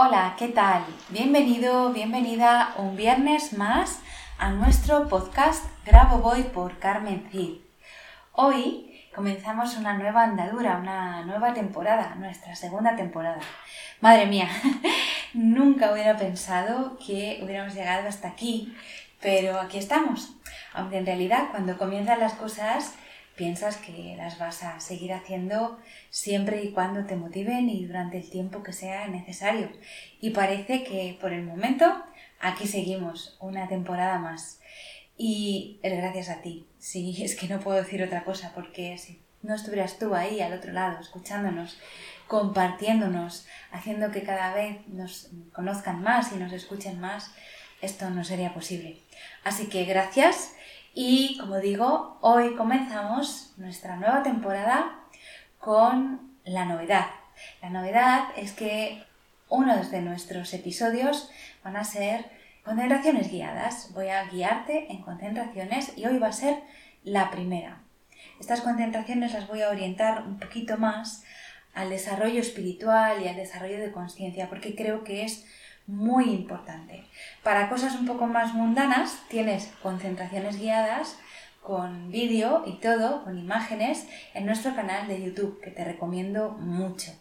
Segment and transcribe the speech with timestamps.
[0.00, 0.84] Hola, ¿qué tal?
[1.08, 3.98] Bienvenido, bienvenida un viernes más
[4.38, 7.56] a nuestro podcast Grabo Voy por Carmen Cid.
[8.30, 13.40] Hoy comenzamos una nueva andadura, una nueva temporada, nuestra segunda temporada.
[14.00, 14.48] Madre mía,
[15.34, 18.72] nunca hubiera pensado que hubiéramos llegado hasta aquí,
[19.20, 20.32] pero aquí estamos.
[20.74, 22.94] Aunque en realidad cuando comienzan las cosas
[23.38, 25.78] piensas que las vas a seguir haciendo
[26.10, 29.70] siempre y cuando te motiven y durante el tiempo que sea necesario.
[30.20, 32.04] Y parece que por el momento
[32.40, 34.60] aquí seguimos una temporada más.
[35.16, 36.66] Y es gracias a ti.
[36.78, 40.52] Sí, es que no puedo decir otra cosa porque si no estuvieras tú ahí al
[40.52, 41.78] otro lado, escuchándonos,
[42.26, 47.30] compartiéndonos, haciendo que cada vez nos conozcan más y nos escuchen más,
[47.80, 49.00] esto no sería posible.
[49.44, 50.54] Así que gracias
[51.00, 54.98] y como digo, hoy comenzamos nuestra nueva temporada
[55.60, 57.06] con la novedad.
[57.62, 59.04] La novedad es que
[59.48, 61.30] uno de nuestros episodios
[61.62, 62.24] van a ser
[62.64, 63.92] concentraciones guiadas.
[63.94, 66.56] Voy a guiarte en concentraciones y hoy va a ser
[67.04, 67.80] la primera.
[68.40, 71.22] Estas concentraciones las voy a orientar un poquito más
[71.74, 75.46] al desarrollo espiritual y al desarrollo de conciencia porque creo que es
[75.88, 77.04] muy importante.
[77.42, 81.18] Para cosas un poco más mundanas tienes concentraciones guiadas
[81.62, 87.12] con vídeo y todo, con imágenes, en nuestro canal de YouTube, que te recomiendo mucho.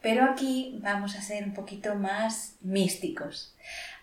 [0.00, 3.54] Pero aquí vamos a ser un poquito más místicos.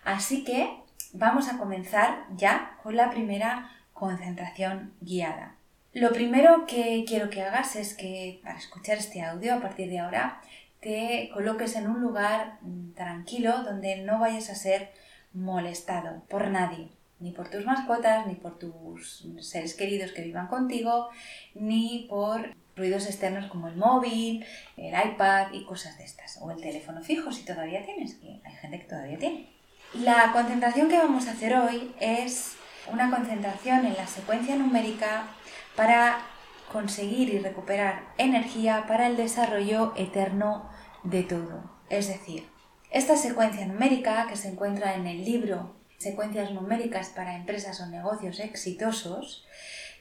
[0.04, 0.70] Así que
[1.12, 5.56] vamos a comenzar ya con la primera concentración guiada.
[5.92, 10.00] Lo primero que quiero que hagas es que para escuchar este audio a partir de
[10.00, 10.42] ahora
[10.86, 14.92] te coloques en un lugar mm, tranquilo donde no vayas a ser
[15.32, 21.08] molestado por nadie, ni por tus mascotas, ni por tus seres queridos que vivan contigo,
[21.56, 26.60] ni por ruidos externos como el móvil, el iPad y cosas de estas, o el
[26.60, 29.48] teléfono fijo si todavía tienes, que hay gente que todavía tiene.
[29.92, 32.54] La concentración que vamos a hacer hoy es
[32.92, 35.26] una concentración en la secuencia numérica
[35.74, 36.20] para
[36.72, 40.75] conseguir y recuperar energía para el desarrollo eterno
[41.10, 41.70] de todo.
[41.88, 42.48] Es decir,
[42.90, 48.38] esta secuencia numérica que se encuentra en el libro Secuencias numéricas para empresas o negocios
[48.38, 49.46] exitosos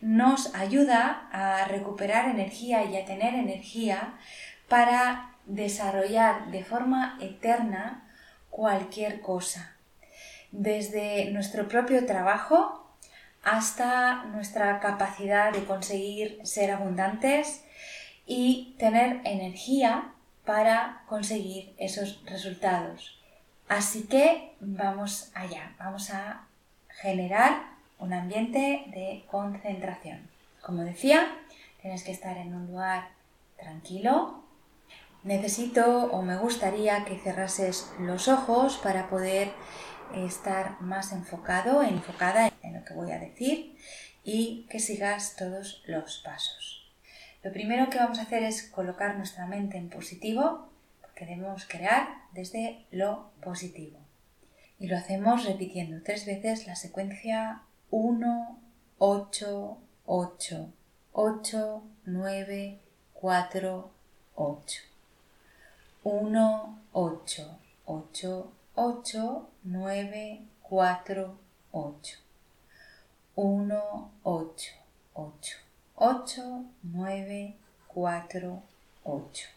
[0.02, 4.16] nos ayuda a recuperar energía y a tener energía
[4.68, 8.10] para desarrollar de forma eterna
[8.50, 9.78] cualquier cosa.
[10.52, 12.98] Desde nuestro propio trabajo
[13.42, 17.64] hasta nuestra capacidad de conseguir ser abundantes
[18.26, 20.15] y tener energía
[20.46, 23.20] para conseguir esos resultados.
[23.68, 26.48] Así que vamos allá, vamos a
[26.90, 30.30] generar un ambiente de concentración.
[30.62, 31.36] Como decía,
[31.82, 33.10] tienes que estar en un lugar
[33.58, 34.44] tranquilo.
[35.24, 39.52] Necesito o me gustaría que cerrases los ojos para poder
[40.14, 43.76] estar más enfocado, enfocada en lo que voy a decir
[44.24, 46.84] y que sigas todos los pasos.
[47.46, 50.68] Lo primero que vamos a hacer es colocar nuestra mente en positivo,
[51.00, 54.00] porque debemos crear desde lo positivo.
[54.80, 57.62] Y lo hacemos repitiendo tres veces la secuencia
[57.92, 58.59] 1,
[58.97, 59.78] 8,
[60.08, 60.74] 8,
[61.12, 62.80] 8, 9,
[63.14, 63.91] 4,
[64.34, 64.82] 8.
[66.03, 71.40] 1, 8, 8, 8, 9, 4,
[71.74, 72.18] 8.
[73.36, 74.72] 1, 8,
[75.14, 75.65] 8,
[75.97, 77.56] 8, 9,
[77.88, 78.64] 4,
[79.06, 79.47] 8.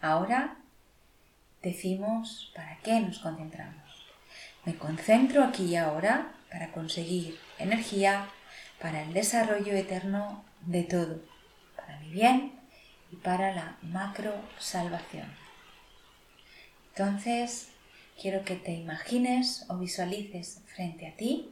[0.00, 0.58] Ahora
[1.60, 4.06] decimos para qué nos concentramos.
[4.64, 8.28] Me concentro aquí y ahora para conseguir energía
[8.80, 11.20] para el desarrollo eterno de todo,
[11.74, 12.52] para mi bien
[13.10, 15.26] y para la macro salvación.
[16.90, 17.70] Entonces,
[18.20, 21.50] quiero que te imagines o visualices frente a ti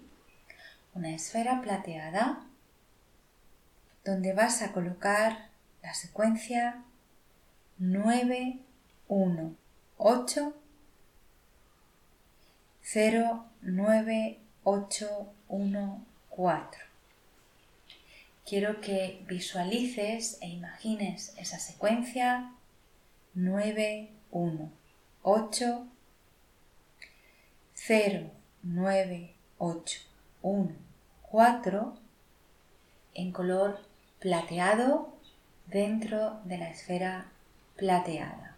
[0.94, 2.44] una esfera plateada
[4.08, 5.50] donde vas a colocar
[5.82, 6.82] la secuencia
[7.76, 8.58] 9,
[9.06, 9.56] 1,
[9.99, 10.55] 8,
[12.81, 16.81] 0, 9, 8, 1, 4.
[18.46, 22.55] Quiero que visualices e imagines esa secuencia
[23.34, 24.72] 9, 1,
[25.22, 25.87] 8,
[27.75, 28.31] 0,
[28.62, 30.00] 9, 8,
[30.40, 30.76] 1,
[31.31, 31.99] 4
[33.12, 33.88] en color
[34.20, 35.12] plateado
[35.67, 37.26] dentro de la esfera
[37.76, 38.56] plateada.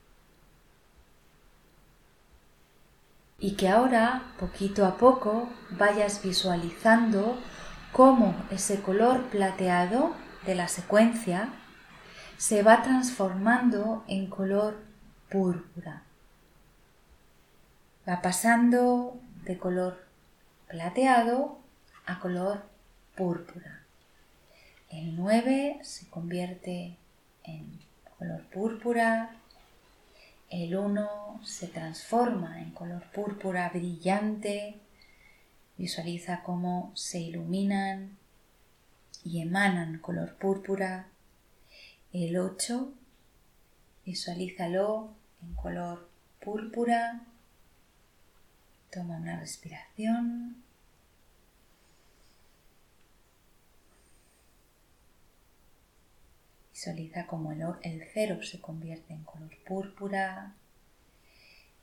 [3.39, 7.39] Y que ahora, poquito a poco, vayas visualizando
[7.93, 10.15] cómo ese color plateado
[10.47, 11.49] de la secuencia
[12.37, 14.79] se va transformando en color
[15.31, 16.03] púrpura.
[18.09, 20.07] Va pasando de color
[20.69, 21.59] plateado
[22.07, 22.63] a color
[23.15, 23.80] púrpura.
[24.91, 26.97] El 9 se convierte
[27.45, 27.79] en
[28.19, 29.37] color púrpura.
[30.51, 34.81] El 1 se transforma en color púrpura brillante.
[35.79, 38.19] Visualiza cómo se iluminan
[39.25, 41.07] y emanan color púrpura.
[42.13, 42.93] El 8
[44.05, 46.09] visualízalo en color
[46.41, 47.23] púrpura.
[48.91, 50.65] Toma una respiración.
[56.81, 60.55] Visualiza como el, el 0 se convierte en color púrpura,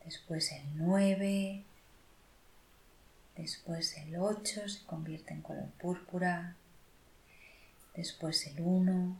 [0.04, 1.64] después el 9,
[3.36, 6.56] después el 8 se convierte en color púrpura,
[7.96, 9.16] después el 1,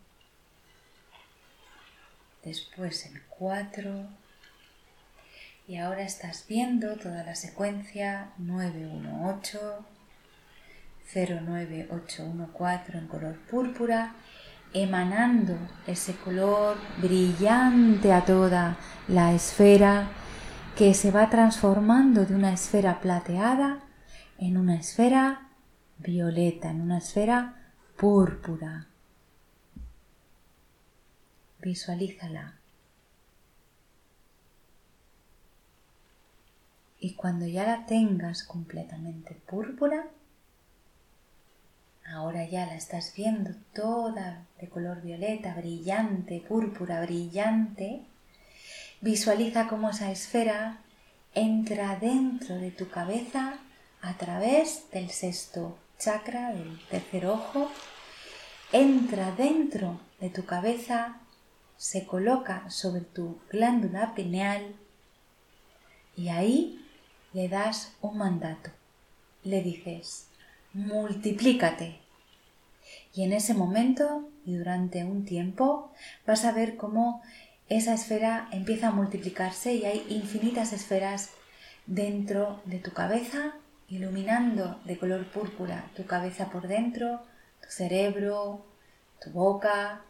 [2.44, 4.08] después el 4
[5.68, 9.86] y ahora estás viendo toda la secuencia 918
[11.14, 14.16] 09814 en color púrpura
[14.74, 18.78] emanando ese color brillante a toda
[19.08, 20.10] la esfera
[20.76, 23.80] que se va transformando de una esfera plateada
[24.38, 25.50] en una esfera
[25.98, 28.88] violeta, en una esfera púrpura.
[31.62, 32.60] Visualízala.
[37.00, 40.08] Y cuando ya la tengas completamente púrpura,
[42.10, 48.06] Ahora ya la estás viendo toda de color violeta, brillante, púrpura, brillante.
[49.02, 50.80] Visualiza cómo esa esfera
[51.34, 53.60] entra dentro de tu cabeza
[54.02, 57.70] a través del sexto chakra, del tercer ojo.
[58.72, 61.20] Entra dentro de tu cabeza,
[61.76, 64.76] se coloca sobre tu glándula pineal
[66.16, 66.86] y ahí
[67.34, 68.72] le das un mandato.
[69.44, 70.28] Le dices,
[70.78, 72.00] multiplícate.
[73.14, 75.92] Y en ese momento y durante un tiempo
[76.28, 77.22] vas a ver cómo
[77.68, 81.32] esa esfera empieza a multiplicarse y hay infinitas esferas
[81.88, 83.56] dentro de tu cabeza,
[83.90, 87.24] iluminando de color púrpura tu cabeza por dentro,
[87.62, 88.66] tu cerebro,
[89.20, 90.04] tu boca,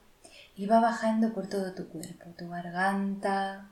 [0.58, 3.70] y va bajando por todo tu cuerpo, tu garganta,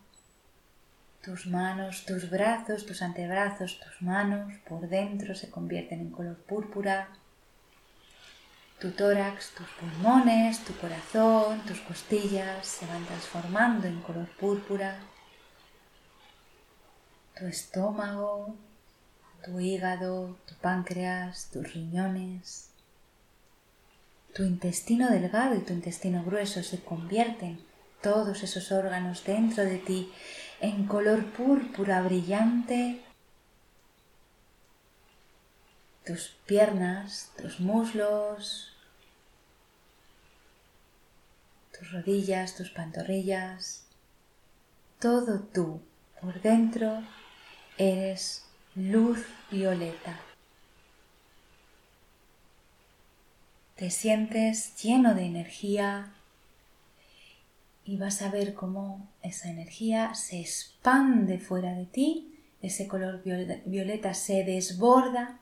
[1.25, 7.09] tus manos, tus brazos, tus antebrazos, tus manos por dentro se convierten en color púrpura.
[8.79, 14.99] Tu tórax, tus pulmones, tu corazón, tus costillas se van transformando en color púrpura.
[17.35, 18.55] Tu estómago,
[19.43, 22.69] tu hígado, tu páncreas, tus riñones,
[24.35, 27.59] tu intestino delgado y tu intestino grueso se convierten
[28.01, 30.11] todos esos órganos dentro de ti
[30.59, 33.01] en color púrpura brillante.
[36.05, 38.75] Tus piernas, tus muslos,
[41.77, 43.85] tus rodillas, tus pantorrillas,
[44.99, 45.81] todo tú
[46.21, 47.03] por dentro
[47.77, 48.45] eres
[48.75, 50.19] luz violeta.
[53.75, 56.13] Te sientes lleno de energía,
[57.85, 63.21] y vas a ver cómo esa energía se expande fuera de ti, ese color
[63.65, 65.39] violeta se desborda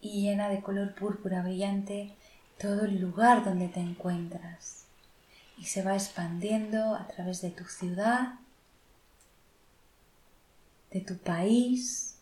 [0.00, 2.12] y llena de color púrpura brillante
[2.58, 4.86] todo el lugar donde te encuentras.
[5.56, 8.34] Y se va expandiendo a través de tu ciudad,
[10.90, 12.16] de tu país,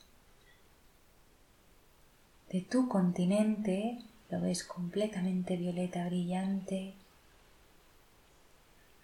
[2.50, 3.99] de tu continente,
[4.30, 6.94] lo ves completamente violeta brillante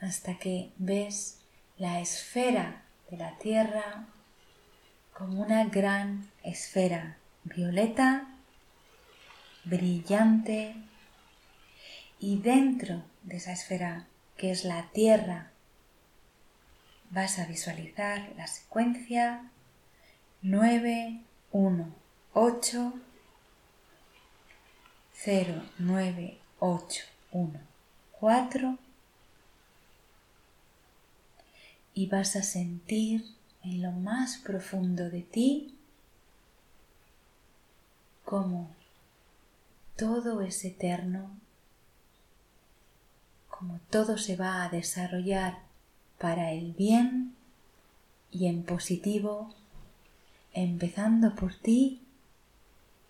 [0.02, 1.38] hasta que ves
[1.78, 4.06] la esfera de la Tierra
[5.14, 8.26] como una gran esfera violeta
[9.64, 10.74] brillante
[12.18, 14.06] y dentro de esa esfera
[14.36, 15.52] que es la Tierra
[17.10, 19.50] vas a visualizar la secuencia
[20.40, 21.20] 9,
[21.52, 21.94] 1,
[22.32, 22.92] 8,
[25.12, 27.60] 0, 9, 8, 1,
[28.18, 28.78] 4
[31.94, 33.24] y vas a sentir
[33.62, 35.74] en lo más profundo de ti
[38.24, 38.70] como
[39.96, 41.30] todo es eterno,
[43.48, 45.58] como todo se va a desarrollar
[46.18, 47.34] para el bien
[48.30, 49.54] y en positivo,
[50.54, 52.00] empezando por ti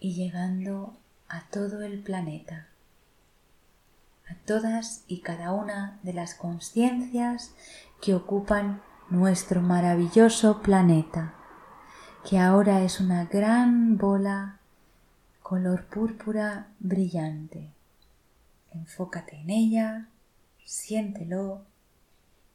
[0.00, 0.96] y llegando
[1.28, 2.66] a todo el planeta,
[4.32, 7.54] a todas y cada una de las conciencias
[8.00, 11.34] que ocupan nuestro maravilloso planeta,
[12.28, 14.58] que ahora es una gran bola
[15.42, 17.68] color púrpura brillante.
[18.70, 20.08] Enfócate en ella,
[20.64, 21.66] siéntelo